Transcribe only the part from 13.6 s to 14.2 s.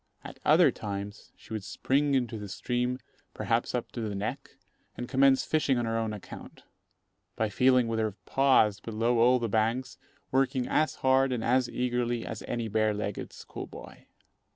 boy.